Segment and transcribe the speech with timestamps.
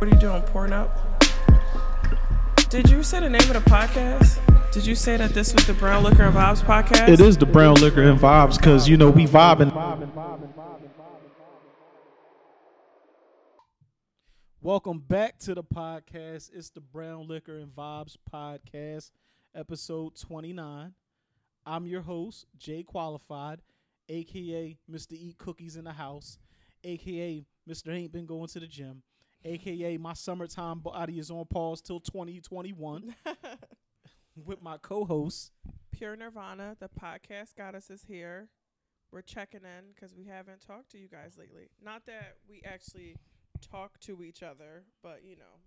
[0.00, 0.40] What are you doing?
[0.44, 1.20] Pouring up?
[2.70, 4.40] Did you say the name of the podcast?
[4.72, 7.06] Did you say that this was the Brown Liquor and Vibes podcast?
[7.10, 9.70] It is the brown liquor and vibes because you know we vibing.
[14.62, 16.48] Welcome back to the podcast.
[16.54, 19.10] It's the Brown Liquor and Vibes podcast,
[19.54, 20.94] episode 29.
[21.66, 23.60] I'm your host, Jay Qualified,
[24.08, 25.12] aka Mr.
[25.12, 26.38] Eat Cookies in the House,
[26.84, 27.94] aka Mr.
[27.94, 29.02] Ain't Been Going to the Gym,
[29.44, 33.14] aka My Summertime Body is on pause till 2021,
[34.44, 35.52] with my co host.
[35.92, 38.48] Pure Nirvana, the podcast goddess is here.
[39.12, 41.68] We're checking in because we haven't talked to you guys lately.
[41.82, 43.16] Not that we actually
[43.60, 45.58] talk to each other, but you know.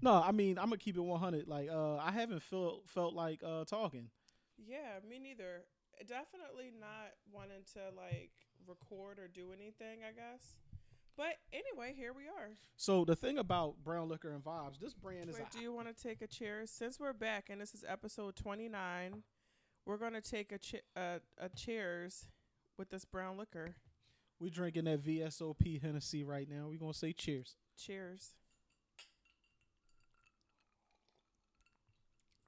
[0.00, 1.48] No, I mean I'm gonna keep it 100.
[1.48, 4.10] Like, uh, I haven't felt felt like uh talking.
[4.56, 5.64] Yeah, me neither.
[6.06, 8.30] Definitely not wanting to like
[8.66, 10.56] record or do anything, I guess.
[11.18, 12.50] But anyway, here we are.
[12.76, 15.72] So the thing about Brown Liquor and Vibes, this brand is Wait, a, do you
[15.72, 16.70] want to take a cheers?
[16.70, 19.24] Since we're back and this is episode 29,
[19.84, 22.28] we're going to take a, che- a, a cheers
[22.78, 23.74] with this brown liquor.
[24.38, 26.68] we drinking that VSOP Hennessy right now.
[26.70, 27.56] We're gonna say cheers.
[27.76, 28.34] Cheers.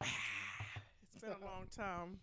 [0.03, 2.21] it's been a long time.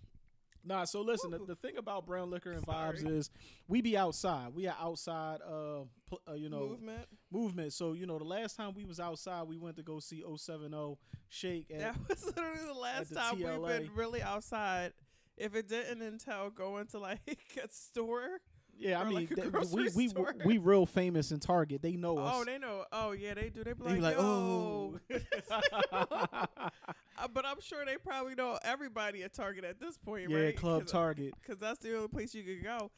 [0.67, 2.97] Nah, so listen, the, the thing about Brown Liquor and Sorry.
[2.97, 3.29] Vibes is
[3.69, 4.53] we be outside.
[4.53, 7.07] We are outside uh, pl- uh you know Movement.
[7.31, 7.73] movement.
[7.73, 10.97] So, you know, the last time we was outside, we went to go see 070
[11.29, 14.91] Shake at That was literally the last the time we've been really outside.
[15.37, 17.19] If it didn't entail going to like
[17.63, 18.41] a store.
[18.79, 20.35] Yeah, I or mean, like we we store.
[20.45, 21.81] we real famous in Target.
[21.81, 22.33] They know us.
[22.35, 22.85] Oh, they know.
[22.91, 23.63] Oh, yeah, they do.
[23.63, 24.99] They be They like, be like, oh.
[27.19, 30.55] Uh, but I'm sure they probably know everybody at Target at this point, yeah, right?
[30.55, 31.33] Club Cause, Target.
[31.41, 32.91] Because that's the only place you could go.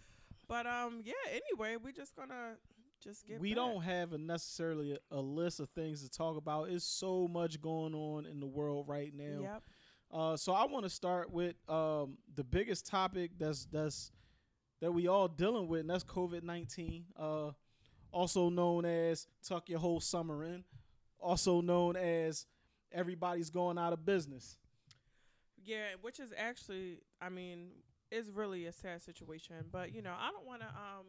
[0.50, 1.14] But um, yeah.
[1.30, 2.58] Anyway, we're just gonna
[3.02, 3.40] just get.
[3.40, 3.56] we back.
[3.56, 6.70] don't have a necessarily a, a list of things to talk about.
[6.70, 9.42] It's so much going on in the world right now.
[9.42, 9.64] Yep.
[10.12, 14.12] Uh, so I want to start with um, the biggest topic that's that's
[14.82, 17.52] that we all dealing with, and that's COVID nineteen, uh,
[18.12, 20.64] also known as tuck your whole summer in,
[21.20, 22.46] also known as
[22.92, 24.58] everybody's going out of business.
[25.64, 27.70] Yeah, which is actually, I mean,
[28.12, 29.56] is really a sad situation.
[29.72, 31.06] But you know, I don't want to um,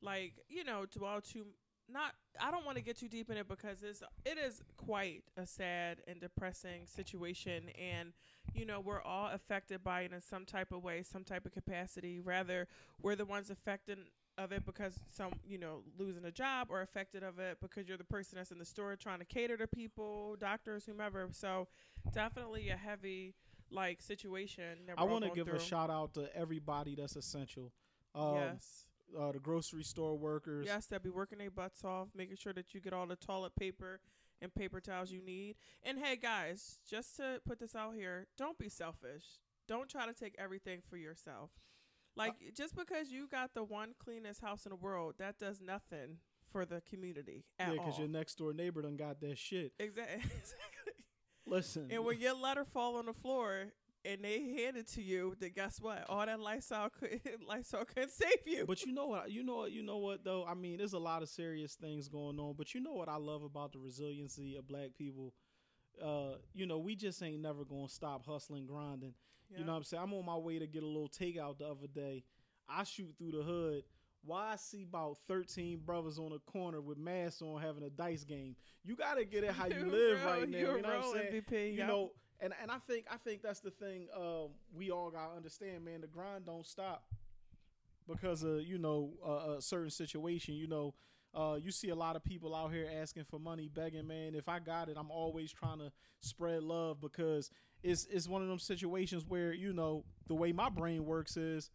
[0.00, 1.46] like you know, dwell too.
[1.92, 5.22] Not, I don't want to get too deep in it because it's it is quite
[5.36, 8.12] a sad and depressing situation, and
[8.54, 11.52] you know we're all affected by it in some type of way, some type of
[11.52, 12.20] capacity.
[12.20, 12.68] Rather,
[13.02, 13.98] we're the ones affected
[14.38, 17.98] of it because some you know losing a job or affected of it because you're
[17.98, 21.28] the person that's in the store trying to cater to people, doctors, whomever.
[21.32, 21.68] So
[22.12, 23.34] definitely a heavy
[23.70, 24.78] like situation.
[24.96, 25.56] I want to give through.
[25.56, 27.72] a shout out to everybody that's essential.
[28.14, 28.86] Um, yes,
[29.18, 30.66] uh, the grocery store workers.
[30.66, 33.54] yes, that be working their butts off, making sure that you get all the toilet
[33.56, 34.00] paper
[34.42, 35.56] and paper towels you need.
[35.82, 39.24] And hey, guys, just to put this out here, don't be selfish.
[39.66, 41.50] Don't try to take everything for yourself.
[42.16, 46.18] Like just because you got the one cleanest house in the world, that does nothing
[46.52, 49.72] for the community at Yeah, because your next door neighbor done got that shit.
[49.78, 50.14] exactly.
[50.24, 50.92] exactly.
[51.46, 53.72] Listen, And when your letter fall on the floor
[54.04, 56.04] and they hand it to you, then guess what?
[56.08, 58.64] All that lifestyle could Lysol couldn't save you.
[58.66, 59.30] But you know what?
[59.30, 59.72] You know what?
[59.72, 60.24] You know what?
[60.24, 62.54] Though I mean, there's a lot of serious things going on.
[62.56, 65.34] But you know what I love about the resiliency of Black people.
[66.02, 69.14] Uh, you know, we just ain't never gonna stop hustling, grinding.
[69.56, 70.02] You know what I'm saying?
[70.02, 72.24] I'm on my way to get a little takeout the other day.
[72.68, 73.84] I shoot through the hood.
[74.24, 78.24] Why I see about 13 brothers on a corner with masks on having a dice
[78.24, 78.56] game.
[78.82, 80.58] You gotta get it how you live real- right now.
[80.58, 81.42] You, know what I'm saying?
[81.42, 81.72] MVP.
[81.72, 81.88] you yup.
[81.88, 82.10] know
[82.40, 86.00] and and i think i think that's the thing um we all gotta understand man
[86.00, 87.04] the grind don't stop
[88.08, 90.94] because of you know uh, a certain situation you know
[91.34, 94.36] uh, you see a lot of people out here asking for money, begging, man.
[94.36, 95.90] If I got it, I'm always trying to
[96.20, 97.50] spread love because
[97.82, 101.70] it's it's one of them situations where you know the way my brain works is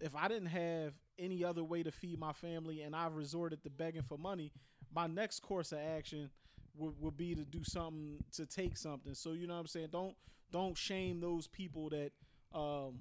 [0.00, 3.70] if I didn't have any other way to feed my family and I've resorted to
[3.70, 4.52] begging for money,
[4.94, 6.30] my next course of action
[6.76, 9.14] would, would be to do something to take something.
[9.14, 9.88] So you know what I'm saying?
[9.92, 10.14] Don't
[10.50, 12.12] don't shame those people that
[12.54, 13.00] um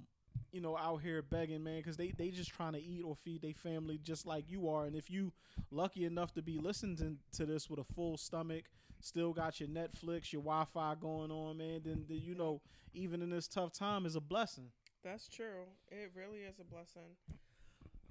[0.51, 3.41] you know out here begging, man, because they they just trying to eat or feed
[3.41, 4.85] their family just like you are.
[4.85, 5.31] And if you
[5.71, 8.65] lucky enough to be listening to this with a full stomach,
[8.99, 12.61] still got your Netflix, your Wi-Fi going on, man, then, then you know
[12.93, 14.69] even in this tough time is a blessing.
[15.03, 15.65] That's true.
[15.89, 17.15] It really is a blessing.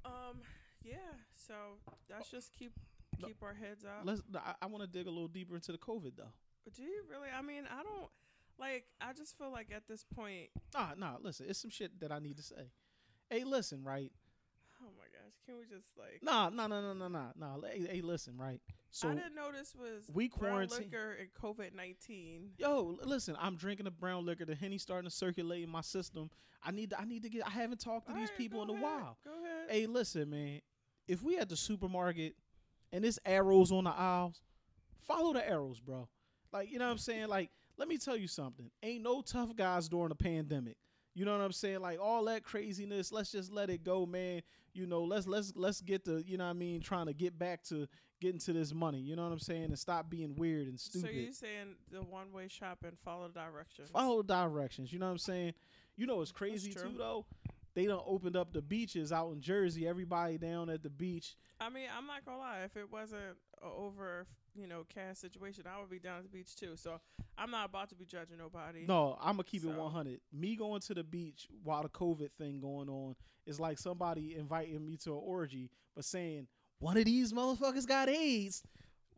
[0.04, 0.40] Um,
[0.82, 0.96] yeah.
[1.34, 1.54] So
[2.10, 2.72] let's just keep
[3.20, 3.28] No.
[3.28, 4.02] keep our heads up.
[4.04, 4.22] Let's.
[4.34, 6.32] I, I want to dig a little deeper into the COVID though.
[6.74, 7.28] Do you really?
[7.36, 8.10] I mean, I don't
[8.58, 8.84] like.
[9.00, 11.16] I just feel like at this point, Nah, nah.
[11.22, 12.70] Listen, it's some shit that I need to say.
[13.28, 14.12] Hey, listen, right?
[14.82, 16.20] Oh my gosh, can we just like?
[16.22, 17.68] Nah, nah, nah, nah, nah, nah, nah.
[17.68, 18.60] Hey, hey, listen, right?
[18.90, 22.50] So I didn't know this was we quarantine- liquor and COVID nineteen.
[22.58, 24.44] Yo, listen, I'm drinking the brown liquor.
[24.44, 26.30] The henny starting to circulate in my system.
[26.62, 27.46] I need, to, I need to get.
[27.46, 29.16] I haven't talked to these Alright, people in go a while.
[29.24, 29.70] Go ahead.
[29.70, 30.60] Hey, listen, man.
[31.08, 32.34] If we at the supermarket
[32.92, 34.42] and there's arrows on the aisles,
[35.06, 36.08] follow the arrows, bro.
[36.52, 37.28] Like, you know what I'm saying?
[37.28, 38.70] Like, let me tell you something.
[38.82, 40.76] Ain't no tough guys during a pandemic.
[41.14, 41.80] You know what I'm saying?
[41.80, 44.42] Like all that craziness, let's just let it go, man.
[44.72, 47.38] You know, let's let's let's get to, you know what I mean, trying to get
[47.38, 47.88] back to
[48.20, 49.00] getting to this money.
[49.00, 49.64] You know what I'm saying?
[49.64, 51.08] And stop being weird and stupid.
[51.08, 53.90] So you saying the one way shop and follow directions?
[53.90, 54.92] follow the directions.
[54.92, 55.54] You know what I'm saying?
[55.96, 57.26] You know what's crazy too though?
[57.74, 59.86] They don't opened up the beaches out in Jersey.
[59.86, 61.36] Everybody down at the beach.
[61.60, 62.60] I mean, I'm not gonna lie.
[62.64, 66.28] If it wasn't a over, you know, cast situation, I would be down at the
[66.28, 66.76] beach too.
[66.76, 67.00] So
[67.38, 68.84] I'm not about to be judging nobody.
[68.86, 70.20] No, I'm gonna keep it 100.
[70.32, 73.14] Me going to the beach while the COVID thing going on
[73.46, 78.08] is like somebody inviting me to an orgy, but saying one of these motherfuckers got
[78.08, 78.62] AIDS.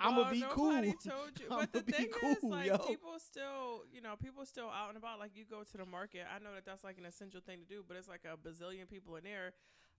[0.02, 1.12] I'm Well, gonna be nobody cool.
[1.12, 1.46] Told you.
[1.48, 2.78] But the thing is, cool, like, yo.
[2.78, 5.18] people still, you know, people still out and about.
[5.18, 6.26] Like, you go to the market.
[6.34, 8.88] I know that that's like an essential thing to do, but it's like a bazillion
[8.88, 9.52] people in there.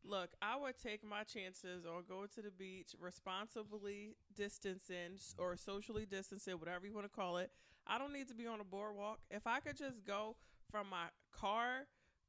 [0.05, 6.05] Look, I would take my chances on going to the beach, responsibly distancing or socially
[6.05, 7.51] distancing, whatever you want to call it.
[7.87, 9.19] I don't need to be on a boardwalk.
[9.31, 10.35] If I could just go
[10.69, 11.87] from my car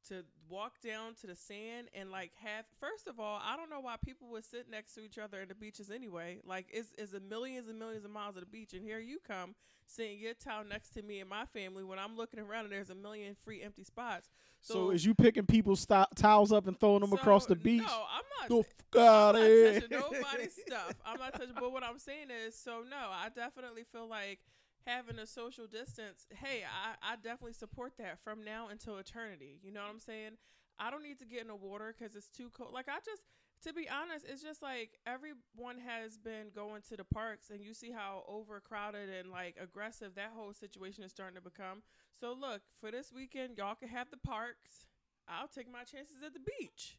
[0.08, 3.80] to walk down to the sand and like have first of all, I don't know
[3.80, 6.40] why people would sit next to each other at the beaches anyway.
[6.44, 9.18] Like it's it's a millions and millions of miles of the beach and here you
[9.26, 9.54] come
[9.86, 12.90] sitting your towel next to me and my family when I'm looking around and there's
[12.90, 14.28] a million free empty spots.
[14.60, 17.54] So, So, is you picking people's sto- towels up and throwing them so, across the
[17.54, 17.82] beach?
[17.82, 20.94] No, I'm not Go fuck out I'm not touching nobody's stuff.
[21.04, 21.54] I'm not touching.
[21.58, 24.40] But what I'm saying is, so no, I definitely feel like
[24.86, 26.26] having a social distance.
[26.34, 29.58] Hey, I, I definitely support that from now until eternity.
[29.62, 30.32] You know what I'm saying?
[30.78, 32.72] I don't need to get in the water because it's too cold.
[32.72, 33.22] Like I just,
[33.62, 37.72] to be honest, it's just like everyone has been going to the parks, and you
[37.72, 41.82] see how overcrowded and like aggressive that whole situation is starting to become.
[42.12, 44.86] So look, for this weekend, y'all can have the parks.
[45.28, 46.98] I'll take my chances at the beach.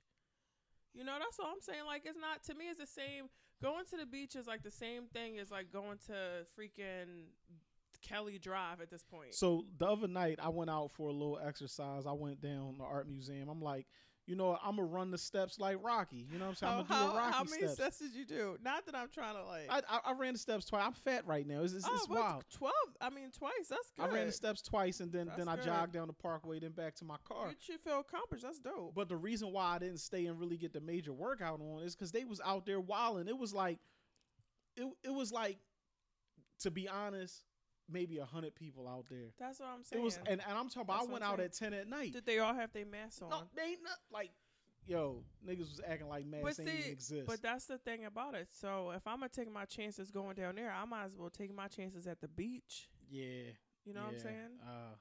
[0.96, 1.86] You know, that's all I'm saying.
[1.86, 2.70] Like, it's not to me.
[2.70, 3.28] It's the same.
[3.62, 7.28] Going to the beach is like the same thing as like going to freaking
[8.08, 9.34] Kelly Drive at this point.
[9.34, 12.06] So the other night, I went out for a little exercise.
[12.06, 13.50] I went down the art museum.
[13.50, 13.88] I'm like,
[14.28, 16.28] you know, I'm gonna run the steps like Rocky.
[16.32, 16.74] You know what I'm saying?
[16.74, 17.74] I'm how, gonna do the how, Rocky how many steps.
[17.76, 18.58] steps did you do?
[18.64, 19.68] Not that I'm trying to like.
[19.70, 20.84] I, I I ran the steps twice.
[20.84, 21.62] I'm fat right now.
[21.62, 22.44] It's, it's, oh, it's wild.
[22.52, 22.74] Twelve.
[23.00, 23.68] I mean, twice.
[23.70, 24.06] That's good.
[24.06, 25.66] I ran the steps twice and then then I good.
[25.66, 27.50] jogged down the parkway, then back to my car.
[27.50, 28.44] You should feel accomplished.
[28.44, 28.96] That's dope.
[28.96, 31.96] But the reason why I didn't stay and really get the major workout on is
[31.96, 33.28] because they was out there wilding.
[33.28, 33.78] It was like,
[34.76, 35.60] it it was like,
[36.62, 37.44] to be honest,
[37.90, 39.32] maybe a hundred people out there.
[39.40, 40.02] That's what I'm saying.
[40.02, 41.00] It was, and, and I'm talking about.
[41.00, 42.14] That's I went out at ten at night.
[42.14, 43.30] Did they all have their masks on?
[43.30, 44.32] No, they ain't not like,
[44.86, 47.28] yo, niggas was acting like masks ain't even exist.
[47.28, 48.48] But that's the thing about it.
[48.52, 51.54] So if I'm gonna take my chances going down there, I might as well take
[51.54, 52.90] my chances at the beach.
[53.10, 53.52] yeah,
[53.86, 54.60] You know what I'm saying?
[54.64, 54.96] Uh,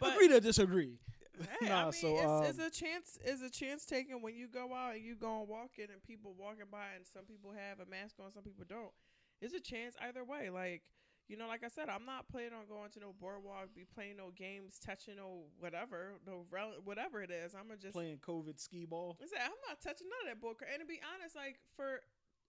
[0.00, 0.98] But agree to disagree.
[1.60, 3.18] hey, Nah, I mean, so, it's, um, it's a chance.
[3.24, 6.34] It's a chance taken when you go out and you go and walking, and people
[6.38, 8.92] walking by, and some people have a mask on, some people don't.
[9.40, 10.48] It's a chance either way.
[10.50, 10.82] Like
[11.28, 14.16] you know, like I said, I'm not planning on going to no boardwalk, be playing
[14.18, 17.54] no games, touching no whatever, no rel- whatever it is.
[17.54, 19.16] I'm gonna just Playing COVID skee ball.
[19.22, 20.52] I said, I'm not touching none of that bull.
[20.60, 22.04] And to be honest, like for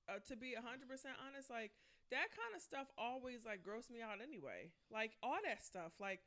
[0.09, 1.71] uh, to be hundred percent honest, like
[2.11, 4.69] that kind of stuff always like gross me out anyway.
[4.91, 6.19] Like all that stuff, like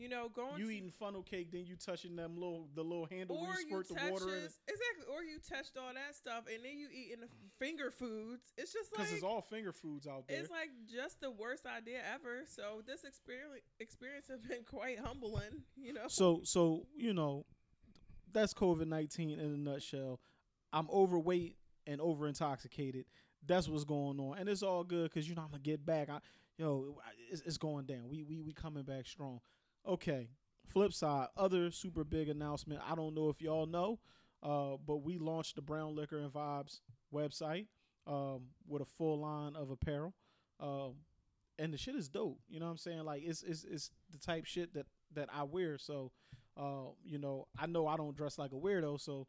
[0.00, 3.06] you know, going You to, eating funnel cake, then you touching them little the little
[3.06, 4.44] handle where you you squirt the touch water in.
[4.44, 7.28] exactly, or you touched all that stuff, and then you eating the
[7.58, 8.52] finger foods.
[8.56, 10.38] It's just like Because it's all finger foods out there.
[10.40, 12.44] it's like just the worst idea ever.
[12.46, 15.64] So this experience experience has been quite humbling.
[15.76, 16.08] You know.
[16.08, 17.44] So so you know,
[18.32, 20.20] that's COVID nineteen in a nutshell.
[20.72, 23.04] I'm overweight and over intoxicated.
[23.46, 26.10] That's what's going on, and it's all good because you know I'm gonna get back.
[26.10, 26.20] I,
[26.58, 26.98] yo,
[27.30, 28.08] it's, it's going down.
[28.10, 29.40] We we we coming back strong.
[29.86, 30.28] Okay.
[30.66, 32.80] Flip side, other super big announcement.
[32.88, 33.98] I don't know if y'all know,
[34.42, 36.80] uh, but we launched the Brown Liquor and Vibes
[37.12, 37.66] website
[38.06, 40.14] um, with a full line of apparel.
[40.60, 40.94] Um,
[41.58, 42.38] and the shit is dope.
[42.48, 43.04] You know what I'm saying?
[43.04, 45.76] Like it's it's it's the type shit that that I wear.
[45.76, 46.12] So,
[46.56, 49.00] uh, you know, I know I don't dress like a weirdo.
[49.00, 49.26] So,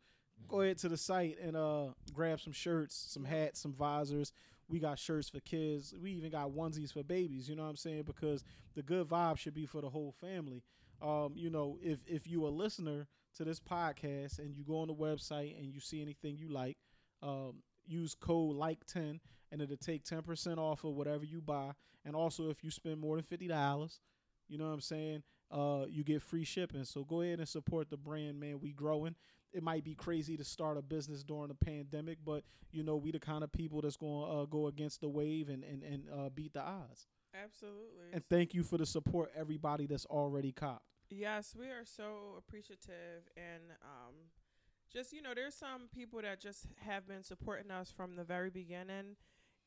[0.48, 4.32] go ahead to the site and uh grab some shirts, some hats, some visors.
[4.72, 5.94] We got shirts for kids.
[6.02, 7.50] We even got onesies for babies.
[7.50, 8.04] You know what I'm saying?
[8.04, 10.64] Because the good vibe should be for the whole family.
[11.02, 14.88] Um, you know, if if you a listener to this podcast and you go on
[14.88, 16.78] the website and you see anything you like,
[17.22, 19.20] um, use code like ten
[19.52, 21.72] and it'll take ten percent off of whatever you buy.
[22.06, 24.00] And also, if you spend more than fifty dollars,
[24.48, 26.86] you know what I'm saying, uh, you get free shipping.
[26.86, 28.60] So go ahead and support the brand, man.
[28.62, 29.16] We growing,
[29.54, 33.12] it might be crazy to start a business during a pandemic, but you know we
[33.12, 36.04] the kind of people that's going to uh, go against the wave and and and
[36.14, 37.08] uh, beat the odds.
[37.34, 38.12] Absolutely.
[38.14, 40.86] And thank you for the support, everybody that's already copped.
[41.10, 44.14] Yes, we are so appreciative and um
[44.92, 48.50] just you know there's some people that just have been supporting us from the very
[48.50, 49.16] beginning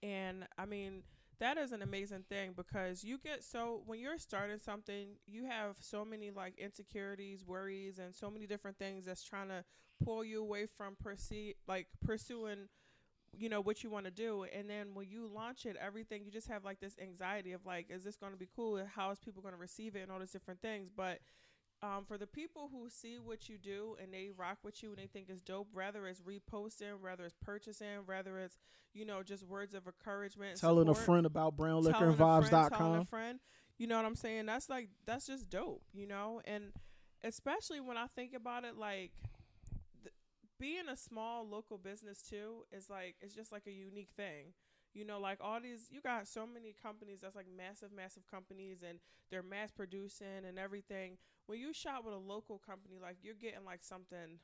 [0.03, 1.03] and I mean
[1.39, 5.77] that is an amazing thing because you get so when you're starting something you have
[5.81, 9.65] so many like insecurities worries and so many different things that's trying to
[10.03, 12.69] pull you away from pursue like pursuing
[13.39, 14.47] you know what you want to do.
[14.55, 17.87] And then when you launch it everything you just have like this anxiety of like
[17.91, 18.81] is this going to be cool?
[18.95, 20.01] How is people going to receive it?
[20.01, 20.91] And all those different things.
[20.95, 21.19] But
[21.85, 24.99] um, for the people who see what you do and they rock with you and
[24.99, 28.59] they think it's dope, whether it's reposting, whether it's purchasing, whether it's
[28.95, 32.71] you know just words of encouragement, telling support, a friend about telling a friend, brownliquorandvibes.com.
[32.79, 33.41] telling a friend,
[33.77, 34.47] you know what I'm saying?
[34.47, 36.41] That's like that's just dope, you know.
[36.47, 36.73] And
[37.23, 39.13] especially when I think about it, like
[40.03, 40.15] th-
[40.59, 44.55] being a small local business too is like it's just like a unique thing.
[44.95, 48.79] You know, like all these, you got so many companies that's like massive, massive companies,
[48.89, 51.19] and they're mass producing and everything.
[51.47, 54.39] When you shop with a local company, like you're getting like something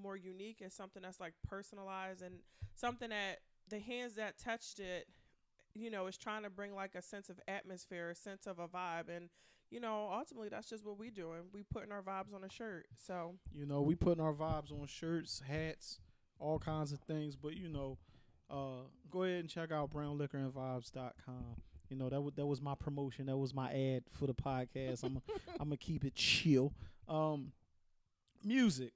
[0.00, 2.36] more unique and something that's like personalized and
[2.74, 5.08] something that the hands that touched it,
[5.74, 8.68] you know, is trying to bring like a sense of atmosphere, a sense of a
[8.68, 9.28] vibe, and
[9.70, 11.40] you know, ultimately that's just what we doing.
[11.52, 12.86] We putting our vibes on a shirt.
[12.96, 15.98] So You know, we putting our vibes on shirts, hats,
[16.38, 17.36] all kinds of things.
[17.36, 17.98] But you know,
[18.50, 21.56] uh, go ahead and check out brownliquorandvibes.com.
[21.88, 23.26] You know that was that was my promotion.
[23.26, 25.04] That was my ad for the podcast.
[25.04, 25.20] I'm
[25.60, 26.72] I'm gonna keep it chill.
[27.08, 27.52] Um,
[28.44, 28.92] music.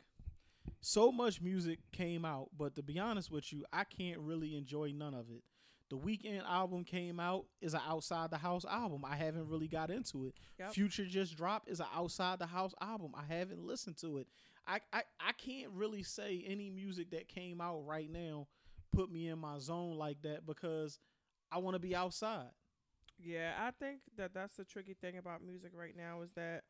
[0.80, 4.92] So much music came out, but to be honest with you, I can't really enjoy
[4.94, 5.42] none of it.
[5.90, 9.04] The Weeknd album came out is an outside the house album.
[9.04, 10.34] I haven't really got into it.
[10.58, 10.72] Yep.
[10.72, 13.12] Future just dropped is an outside the house album.
[13.16, 14.28] I haven't listened to it.
[14.66, 18.46] I, I I can't really say any music that came out right now
[18.92, 20.98] put me in my zone like that because
[21.50, 22.50] I want to be outside.
[23.22, 26.62] Yeah, I think that that's the tricky thing about music right now is that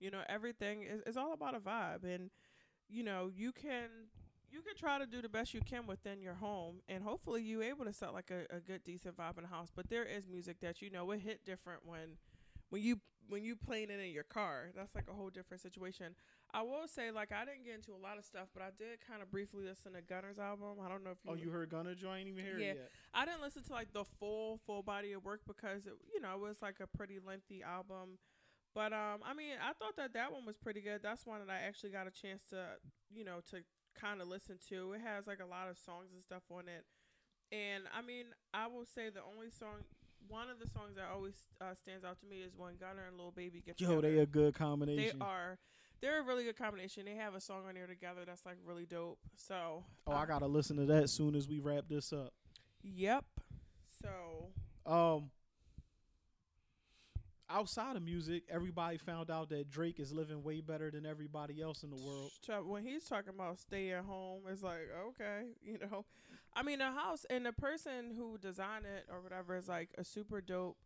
[0.00, 2.04] you know everything is, is all about a vibe.
[2.04, 2.30] And
[2.88, 3.88] you know you can
[4.50, 7.62] you can try to do the best you can within your home and hopefully you
[7.62, 9.70] able to set like a, a good decent vibe in the house.
[9.74, 12.18] But there is music that you know will hit different when
[12.70, 14.70] when you when you playing it in your car.
[14.76, 16.14] That's like a whole different situation
[16.54, 18.98] i will say like i didn't get into a lot of stuff but i did
[19.06, 21.70] kind of briefly listen to Gunna's album i don't know if you Oh, you heard
[21.70, 22.12] Gunna join?
[22.12, 22.72] I ain't even hear Yeah.
[22.72, 22.90] it yet.
[23.14, 26.34] I didn't listen to like the full full body of work because it, you know
[26.34, 28.18] it was like a pretty lengthy album.
[28.74, 31.00] But um, I mean, I thought that that one was pretty good.
[31.02, 32.76] That's one that I actually got a chance to
[33.10, 33.64] you know to
[33.98, 34.92] kind of listen to.
[34.92, 36.84] It has like a lot of songs and stuff on it.
[37.50, 39.84] And I mean, I will say the only song,
[40.28, 43.16] one of the songs that always uh, stands out to me is when Gunna and
[43.16, 44.12] Lil Baby get Yo, together.
[44.14, 45.18] they a good combination.
[45.18, 45.58] They are.
[46.00, 47.04] They're a really good combination.
[47.04, 49.18] They have a song on there together that's like really dope.
[49.36, 49.84] So.
[50.06, 52.32] Oh, I uh, gotta listen to that as soon as we wrap this up.
[52.82, 53.24] Yep.
[54.02, 54.90] So.
[54.90, 55.30] Um,
[57.48, 61.82] outside of music, everybody found out that Drake is living way better than everybody else
[61.82, 62.30] in the world.
[62.66, 66.04] When he's talking about stay at home, it's like okay, you know.
[66.54, 70.04] I mean, a house and the person who designed it or whatever is like a
[70.04, 70.76] super dope.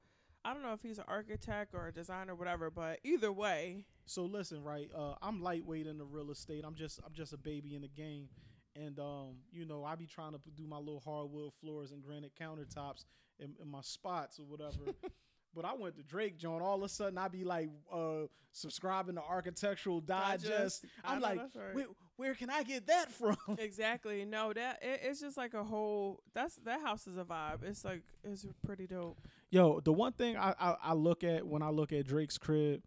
[0.44, 3.84] I don't know if he's an architect or a designer, or whatever, but either way,
[4.10, 4.90] So listen, right?
[4.92, 6.64] Uh, I'm lightweight in the real estate.
[6.66, 8.28] I'm just I'm just a baby in the game,
[8.74, 12.32] and um, you know, I be trying to do my little hardwood floors and granite
[12.34, 13.04] countertops
[13.38, 14.92] in, in my spots or whatever.
[15.54, 16.60] but I went to Drake John.
[16.60, 20.86] All of a sudden, I be like uh, subscribing to Architectural Digest.
[21.04, 21.74] I'm like, right.
[21.74, 21.86] where,
[22.16, 23.36] where can I get that from?
[23.58, 24.24] exactly.
[24.24, 26.18] No, that it, it's just like a whole.
[26.34, 27.62] That's that house is a vibe.
[27.62, 29.18] It's like it's pretty dope.
[29.50, 32.82] Yo, the one thing I, I, I look at when I look at Drake's crib,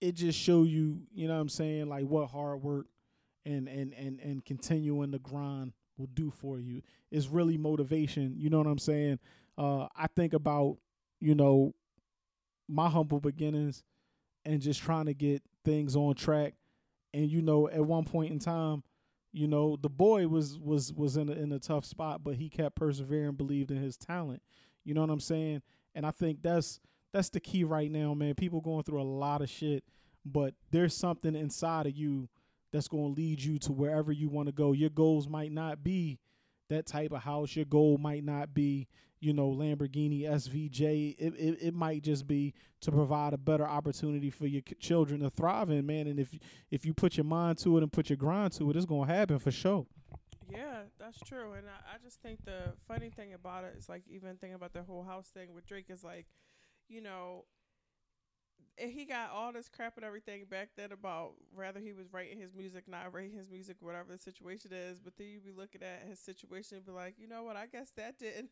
[0.00, 2.86] it just show you, you know what I'm saying, like what hard work
[3.44, 6.82] and and and and continuing the grind will do for you.
[7.10, 9.18] It's really motivation, you know what I'm saying?
[9.58, 10.78] Uh I think about,
[11.20, 11.74] you know,
[12.68, 13.82] my humble beginnings
[14.44, 16.54] and just trying to get things on track.
[17.12, 18.82] And you know, at one point in time,
[19.32, 22.48] you know, the boy was was was in a, in a tough spot, but he
[22.48, 24.42] kept persevering, believed in his talent.
[24.84, 25.62] You know what I'm saying?
[25.94, 26.80] And I think that's
[27.12, 28.34] that's the key right now, man.
[28.34, 29.84] People going through a lot of shit,
[30.24, 32.28] but there's something inside of you
[32.72, 34.72] that's going to lead you to wherever you want to go.
[34.72, 36.20] Your goals might not be
[36.68, 37.56] that type of house.
[37.56, 38.86] Your goal might not be,
[39.18, 41.16] you know, Lamborghini SVJ.
[41.18, 45.30] It it, it might just be to provide a better opportunity for your children to
[45.30, 46.06] thrive in, man.
[46.06, 46.38] And if
[46.70, 49.08] if you put your mind to it and put your grind to it, it's going
[49.08, 49.86] to happen for sure.
[50.48, 51.52] Yeah, that's true.
[51.52, 54.72] And I, I just think the funny thing about it is like even thinking about
[54.72, 56.26] the whole house thing with Drake is like,
[56.90, 57.44] you know,
[58.76, 62.38] and he got all this crap and everything back then about whether he was writing
[62.38, 64.98] his music, not writing his music, whatever the situation is.
[64.98, 67.56] But then you'd be looking at his situation and be like, you know what?
[67.56, 68.50] I guess that didn't.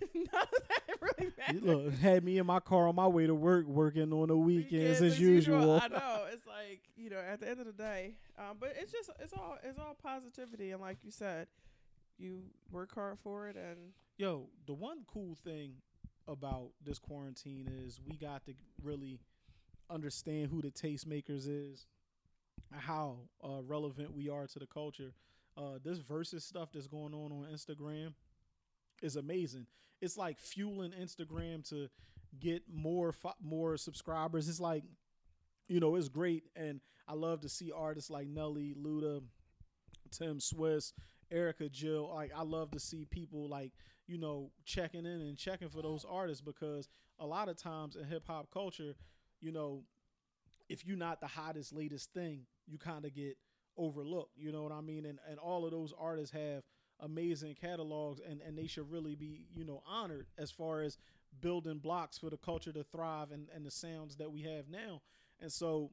[0.14, 1.62] None of that really mattered.
[1.62, 5.00] Look, had me in my car on my way to work, working on the weekends
[5.00, 5.80] as as usual.
[5.82, 8.92] I know it's like you know at the end of the day, um, but it's
[8.92, 11.46] just it's all it's all positivity and like you said,
[12.18, 15.74] you work hard for it and Yo, the one cool thing
[16.28, 19.20] about this quarantine is we got to really
[19.90, 21.86] understand who the tastemakers is,
[22.72, 25.12] how uh, relevant we are to the culture.
[25.56, 28.12] Uh, this Verzuz stuff that's going on on Instagram
[29.02, 29.66] is amazing.
[30.00, 31.88] It's like fueling Instagram to
[32.38, 34.48] get more more subscribers.
[34.48, 34.84] It's like,
[35.68, 39.22] you know, it's great, and I love to see artists like Nelly, Luda,
[40.10, 40.92] Tim Swizz,
[41.32, 42.10] Erykah Jill.
[42.12, 43.72] Like I love to see people like
[44.06, 48.04] you know checking in and checking for those artists because a lot of times in
[48.04, 48.94] hip hop culture,
[49.40, 49.82] you know,
[50.68, 53.36] if you're not the hottest latest thing, you kind of get
[53.76, 54.32] overlooked.
[54.36, 55.06] You know what I mean?
[55.06, 56.62] And and all of those artists have
[57.00, 60.96] amazing catalogs and and they should really be you know honored as far as
[61.42, 65.02] building blocks for the culture to thrive and and the sounds that we have now.
[65.40, 65.90] And so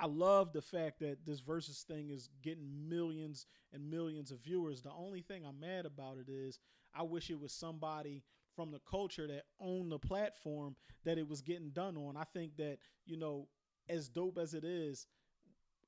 [0.00, 4.80] I love the fact that this Verzuz thing is getting millions and millions of viewers.
[4.80, 6.58] The only thing I'm mad about it is
[6.94, 8.22] I wish it was somebody
[8.56, 12.16] from the culture that owned the platform that it was getting done on.
[12.16, 13.48] I think that, you know,
[13.88, 15.06] as dope as it is,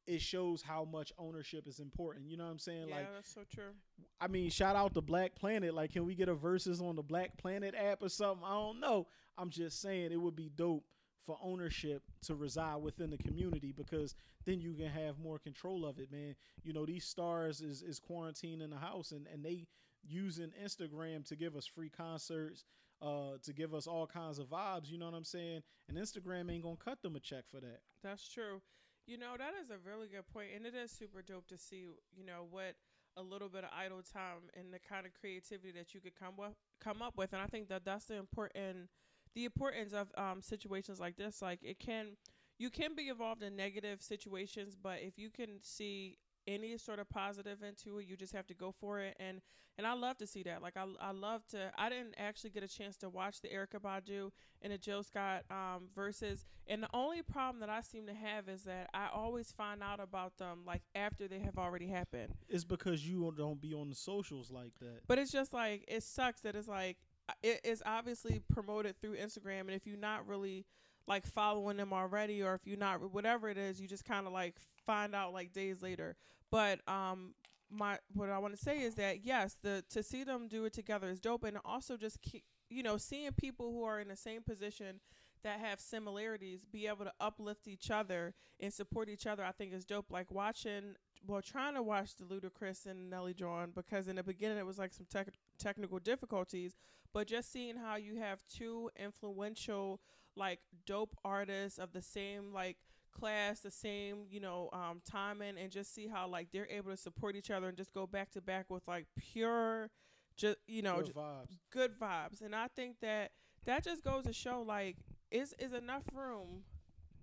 [0.06, 2.28] it shows how much ownership is important.
[2.28, 2.88] You know what I'm saying?
[2.88, 3.72] yeah, Like that's so true.
[4.20, 5.74] I mean, shout out to Black Planet.
[5.74, 8.44] Like, can we get a Verzuz on the Black Planet app or something?
[8.44, 9.06] I don't know.
[9.38, 10.84] I'm just saying it would be dope
[11.24, 14.14] for ownership to reside within the community because
[14.44, 16.34] then you can have more control of it, man.
[16.62, 19.66] You know, these stars is is quarantined in the house and, and they
[20.06, 22.64] using Instagram to give us free concerts,
[23.00, 25.62] uh, to give us all kinds of vibes, you know what I'm saying?
[25.88, 27.80] And Instagram ain't gonna cut them a check for that.
[28.02, 28.60] That's true.
[29.06, 31.86] You know, that is a really good point, and it is super dope to see,
[32.14, 32.74] you know, what
[33.16, 36.34] a little bit of idle time and the kind of creativity that you could come
[36.36, 38.88] with, come up with, and I think that that's the important,
[39.34, 41.42] the importance of um, situations like this.
[41.42, 42.16] Like it can,
[42.58, 47.08] you can be involved in negative situations, but if you can see any sort of
[47.08, 49.16] positive into it, you just have to go for it.
[49.20, 49.40] And
[49.78, 50.62] and I love to see that.
[50.62, 51.72] Like I I love to.
[51.76, 55.44] I didn't actually get a chance to watch the Erykah Badu and the joe Scott
[55.50, 56.44] um, Verzuz.
[56.68, 59.98] And the only problem that I seem to have is that I always find out
[59.98, 62.34] about them like after they have already happened.
[62.48, 65.06] It's because you don't be on the socials like that.
[65.06, 66.98] But it's just like it sucks that it's like
[67.42, 70.66] it is obviously promoted through Instagram, and if you're not really
[71.06, 74.32] like following them already, or if you're not whatever it is, you just kind of
[74.32, 74.56] like
[74.86, 76.16] find out like days later.
[76.50, 77.34] But um,
[77.70, 80.72] my what I want to say is that yes, the to see them do it
[80.72, 84.16] together is dope, and also just keep you know seeing people who are in the
[84.16, 85.00] same position
[85.42, 89.44] that have similarities be able to uplift each other and support each other.
[89.44, 90.10] I think is dope.
[90.10, 90.94] Like watching,
[91.26, 94.78] well, trying to watch the Ludacris and Nelly John because in the beginning it was
[94.78, 95.28] like some tech
[95.62, 96.76] technical difficulties,
[97.12, 100.00] but just seeing how you have two influential
[100.36, 102.78] like dope artists of the same like
[103.12, 106.96] class the same you know um timing and just see how like they're able to
[106.96, 109.90] support each other and just go back to back with like pure
[110.34, 111.58] just you know Good vibes.
[111.70, 113.32] good vibes and i think that
[113.66, 114.96] that just goes to show like
[115.30, 116.62] is is enough room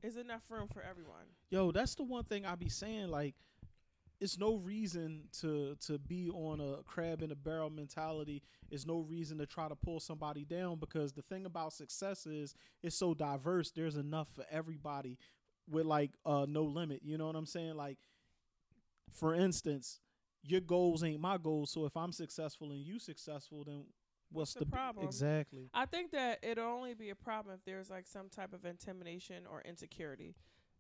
[0.04, 3.08] is enough room for everyone Yo, that's the one thing I be saying.
[3.08, 3.34] Like,
[4.20, 8.42] it's no reason to to be on a crab in a barrel mentality.
[8.70, 12.54] It's no reason to try to pull somebody down because the thing about success is
[12.84, 13.72] it's so diverse.
[13.72, 15.18] There's enough for everybody
[15.70, 17.02] with like uh no limit.
[17.04, 17.76] You know what I'm saying?
[17.76, 17.98] Like,
[19.12, 20.00] for instance,
[20.44, 21.72] your goals ain't my goals.
[21.72, 23.86] So if I'm successful and you successful, then
[24.32, 25.06] what's, What's the the, b- problem?
[25.06, 25.70] Exactly.
[25.74, 29.46] i think that it'll only be a problem if there's like some type of intimidation
[29.52, 30.36] or insecurity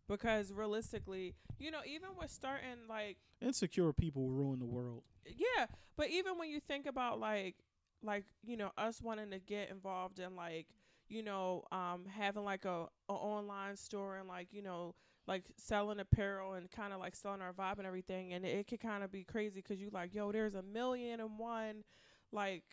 [0.10, 5.04] because realistically you know even with starting like Insecure people will ruin the world.
[5.26, 7.56] yeah but even when you think about like
[8.04, 10.68] like you know us wanting to get involved in like
[11.08, 14.94] you know um having like a, a online store and like you know
[15.28, 18.80] like selling apparel and kind of like selling our vibe and everything and it could
[18.80, 21.84] kind of be crazy because you like yo there's a million and one
[22.32, 22.64] like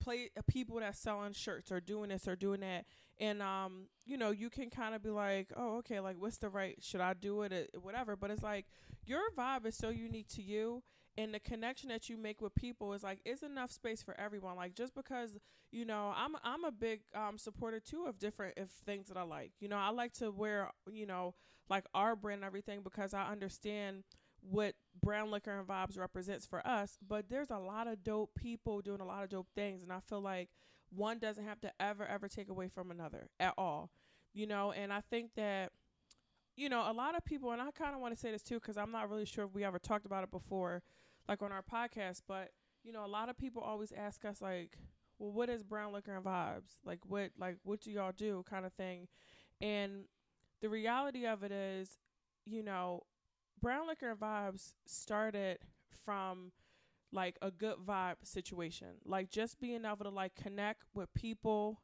[0.00, 2.84] play uh, people that selling shirts or doing this or doing that.
[3.18, 6.50] And um you know you can kind of be like oh okay like what's the
[6.50, 8.16] right should i do it uh, whatever?
[8.16, 8.66] But it's like
[9.04, 10.82] your vibe is so unique to you
[11.18, 14.56] and the connection that you make with people is like is enough space for everyone.
[14.56, 15.32] Like just because
[15.72, 19.22] you know i'm i'm a big um supporter too of different if things that i
[19.22, 19.52] like.
[19.60, 21.34] You know i like to wear you know
[21.68, 24.04] like our brand and everything because i understand
[24.40, 28.80] what brown liquor and vibes represents for us but there's a lot of dope people
[28.80, 30.48] doing a lot of dope things and i feel like
[30.90, 33.90] one doesn't have to ever ever take away from another at all
[34.36, 35.72] you know, and I think that
[36.56, 38.54] you know, a lot of people, and I kind of want to say this too,
[38.54, 40.82] because I'm not really sure if we ever talked about it before,
[41.28, 42.50] like on our podcast, but
[42.82, 44.76] you know, a lot of people always ask us like,
[45.18, 46.78] well, what is brown liquor and vibes?
[46.84, 49.08] Like, what, like, what do y'all do, kind of thing,
[49.60, 50.04] and
[50.62, 51.98] the reality of it is,
[52.44, 53.02] you know,
[53.60, 55.58] brown liquor and vibes started
[56.04, 56.52] from
[57.12, 61.80] like a good vibe situation, like just being able to like connect with people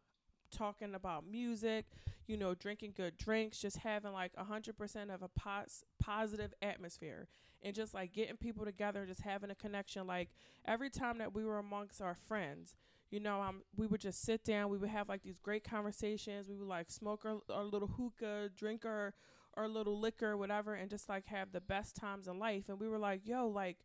[0.50, 1.86] talking about music,
[2.26, 6.52] you know, drinking good drinks, just having like a hundred percent of a pos- positive
[6.60, 7.28] atmosphere,
[7.62, 10.06] and just like getting people together and just having a connection.
[10.06, 10.30] Like
[10.66, 12.76] every time that we were amongst our friends,
[13.10, 16.48] you know, um, we would just sit down, we would have like these great conversations.
[16.48, 19.14] We would like smoke our, our little hookah, drink our
[19.54, 22.68] our little liquor, whatever, and just like have the best times in life.
[22.68, 23.78] And we were like, yo, like,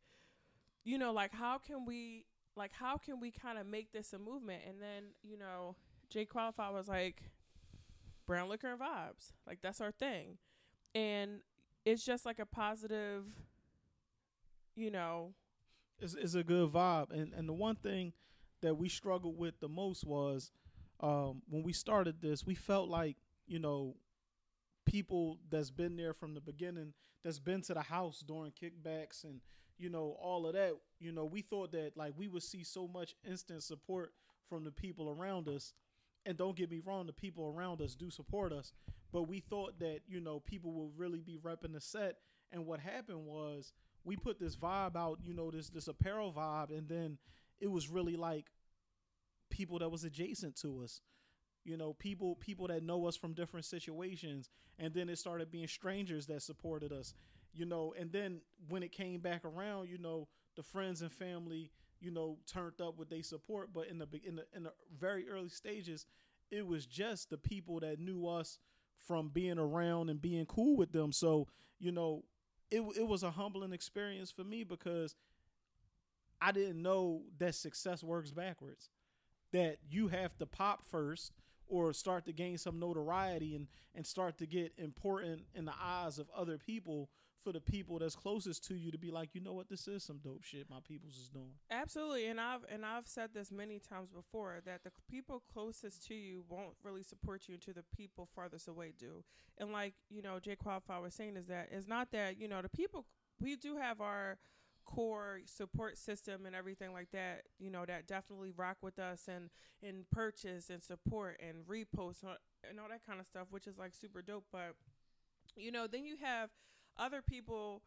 [0.84, 2.26] you know, like how can we
[2.56, 4.64] like how can we kind of make this a movement?
[4.68, 5.76] And then, you know,
[6.10, 7.22] Jay Qualify was like,
[8.26, 9.34] brown liquor and vibes.
[9.46, 10.38] Like that's our thing.
[10.96, 11.42] And
[11.86, 13.26] it's just like a positive,
[14.76, 15.34] you know.
[16.00, 17.12] It's, it's a good vibe.
[17.12, 18.14] And and the one thing
[18.62, 20.52] that we struggled with the most was
[21.00, 23.96] um, when we started this, we felt like, you know,
[24.88, 29.42] people that's been there from the beginning, that's been to the house during kickbacks and,
[29.78, 32.88] you know, all of that, you know, we thought that like we would see so
[32.88, 34.14] much instant support
[34.50, 35.74] from the people around us.
[36.26, 38.74] And don't get me wrong, the people around us do support us,
[39.14, 42.18] but we thought that you know people will really be repping the set.
[42.52, 43.72] And what happened was
[44.04, 47.18] we put this vibe out, you know, this this apparel vibe, and then
[47.62, 48.48] it was really like
[49.50, 51.00] people that was adjacent to us
[51.68, 54.50] you know people people that know us from different situations
[54.80, 57.14] and then it started being strangers that supported us
[57.54, 61.72] you know and then when it came back around you know the friends and family
[62.00, 63.70] you know, turned up with their support.
[63.74, 66.06] But in the in the in the very early stages,
[66.52, 68.60] it was just the people that knew us
[68.98, 71.12] from being around and being cool with them.
[71.12, 71.48] So
[71.80, 72.24] you know,
[72.70, 75.16] it it was a humbling experience for me because
[76.42, 78.90] I didn't know that success works backwards.
[79.54, 81.32] That you have to pop first
[81.68, 86.20] or start to gain some notoriety and and start to get important in the eyes
[86.20, 87.10] of other people
[87.44, 90.04] for the people that's closest to you to be like, you know what, this is
[90.04, 91.54] some dope shit my people's is doing.
[91.72, 96.14] Absolutely, and I've and I've said this many times before that the people closest to
[96.14, 99.24] you won't really support you until the people farthest away do.
[99.58, 102.62] And like you know, Jay Qualify was saying is that it's not that you know
[102.62, 103.06] the people
[103.40, 104.38] we do have our
[104.88, 109.50] core support system and everything like that you know that definitely rock with us and
[109.84, 112.24] and purchase and support and repost
[112.68, 114.76] and all that kind of stuff which is like super dope but
[115.58, 116.50] you know then you have
[116.98, 117.82] other people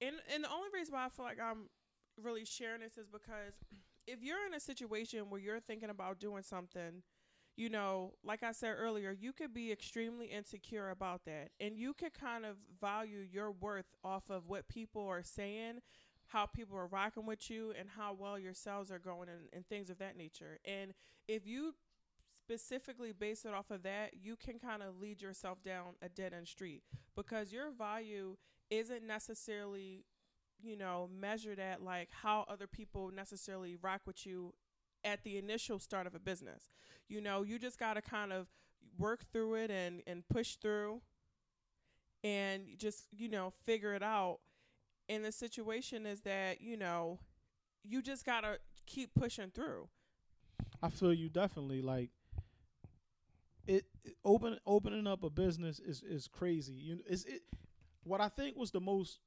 [0.00, 1.68] and and the only reason why I feel like I'm
[2.22, 3.54] really sharing this is because
[4.06, 7.02] if you're in a situation where you're thinking about doing something,
[7.56, 11.50] you know, like I said earlier, you could be extremely insecure about that.
[11.60, 15.80] And you could kind of value your worth off of what people are saying,
[16.28, 19.66] how people are rocking with you, and how well your sales are going and, and
[19.66, 20.58] things of that nature.
[20.64, 20.94] And
[21.26, 21.74] if you
[22.38, 26.32] specifically base it off of that, you can kind of lead yourself down a dead
[26.32, 26.82] end street
[27.16, 28.36] because your value
[28.70, 30.04] isn't necessarily,
[30.62, 34.54] you know, measured at like how other people necessarily rock with you
[35.04, 36.70] at the initial start of a business.
[37.08, 38.48] You know, you just got to kind of
[38.98, 41.00] work through it and and push through
[42.24, 44.38] and just, you know, figure it out.
[45.08, 47.18] And the situation is that, you know,
[47.82, 49.88] you just got to keep pushing through.
[50.82, 52.10] I feel you definitely like
[53.66, 56.74] it, it open opening up a business is is crazy.
[56.74, 57.42] You is it
[58.04, 59.18] what I think was the most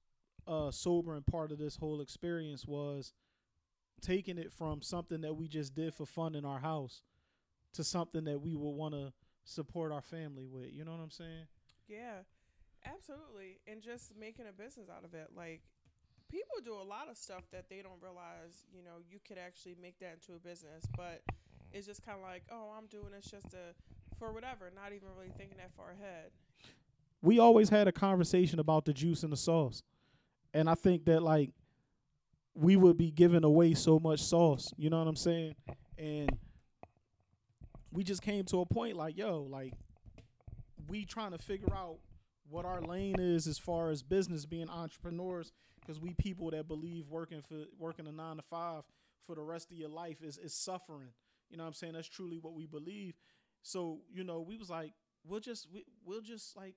[0.47, 3.13] uh sobering part of this whole experience was
[4.01, 7.03] taking it from something that we just did for fun in our house
[7.73, 9.13] to something that we would want to
[9.43, 10.71] support our family with.
[10.73, 11.47] You know what I'm saying?
[11.87, 12.23] Yeah.
[12.85, 13.59] Absolutely.
[13.67, 15.29] And just making a business out of it.
[15.35, 15.61] Like
[16.29, 19.75] people do a lot of stuff that they don't realize, you know, you could actually
[19.81, 21.21] make that into a business, but
[21.73, 23.57] it's just kind of like, oh, I'm doing this just to
[24.17, 26.31] for whatever, not even really thinking that far ahead.
[27.21, 29.83] We always had a conversation about the juice and the sauce.
[30.53, 31.51] And I think that like
[32.53, 35.55] we would be giving away so much sauce, you know what I'm saying?
[35.97, 36.37] And
[37.91, 39.73] we just came to a point like, yo, like
[40.87, 41.97] we trying to figure out
[42.51, 47.07] what our lane is as far as business being entrepreneurs because we people that believe
[47.09, 48.83] working for working a 9 to 5
[49.25, 51.09] for the rest of your life is is suffering.
[51.49, 51.93] You know what I'm saying?
[51.93, 53.15] That's truly what we believe.
[53.63, 54.93] So you know, we was like,
[55.25, 56.75] we'll just we, we'll just like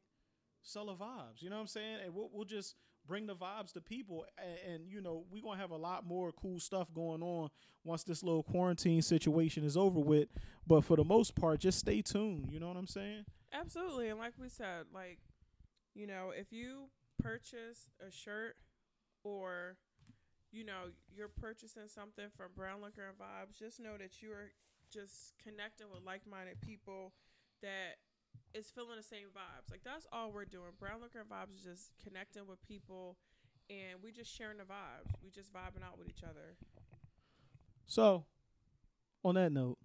[0.63, 1.41] sell the vibes.
[1.41, 1.99] You know what I'm saying?
[2.05, 5.61] And we'll we'll just bring the vibes to people, and, and you know we're gonna
[5.61, 7.51] have a lot more cool stuff going on
[7.85, 10.29] once this little quarantine situation is over with.
[10.67, 12.49] But for the most part, just stay tuned.
[12.51, 13.25] You know what I'm saying?
[13.53, 15.19] Absolutely, and like we said, like
[15.95, 16.91] you know, if you
[17.23, 18.57] purchase a shirt
[19.23, 19.77] or
[20.51, 24.51] you know you're purchasing something from Brown Liquor and Vibes, just know that you are
[24.93, 27.13] just connecting with like-minded people
[27.63, 27.99] that
[28.53, 29.71] is feeling the same vibes.
[29.71, 30.75] Like that's all we're doing.
[30.79, 33.17] Brown Liquor and Vibes is just connecting with people,
[33.71, 35.15] and we just sharing the vibes.
[35.23, 36.57] We just vibing out with each other.
[37.87, 38.25] So,
[39.25, 39.79] on that note,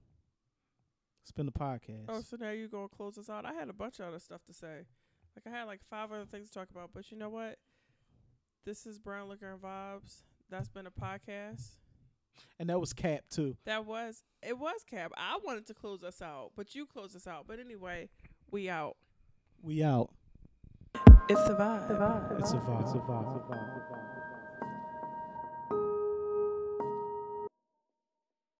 [1.23, 2.05] it's been the podcast.
[2.07, 3.45] Oh, so now you're gonna close us out?
[3.45, 4.85] I had a bunch of other stuff to say.
[5.35, 7.57] Like I had like five other things to talk about, but you know what?
[8.65, 10.23] This is Brown Liquor and Vibes.
[10.49, 11.77] That's been a podcast.
[12.59, 13.55] And that was Cap too.
[13.65, 15.11] That was it was Cap.
[15.17, 17.45] I wanted to close us out, but you closed us out.
[17.47, 18.09] But anyway,
[18.51, 18.97] we out.
[19.61, 20.09] We out.
[21.29, 22.39] It's a vibe.
[22.39, 22.81] It's a vibe.
[22.81, 23.98] It's a vibe.